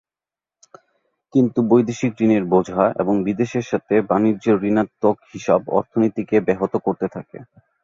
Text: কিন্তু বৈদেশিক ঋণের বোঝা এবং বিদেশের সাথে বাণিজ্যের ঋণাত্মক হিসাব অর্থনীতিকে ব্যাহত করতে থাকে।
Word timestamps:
কিন্তু 1.33 1.59
বৈদেশিক 1.69 2.13
ঋণের 2.21 2.43
বোঝা 2.53 2.83
এবং 3.01 3.15
বিদেশের 3.27 3.65
সাথে 3.71 3.93
বাণিজ্যের 4.09 4.57
ঋণাত্মক 4.63 5.17
হিসাব 5.31 5.61
অর্থনীতিকে 5.77 6.37
ব্যাহত 6.47 6.73
করতে 6.85 7.07
থাকে। 7.07 7.37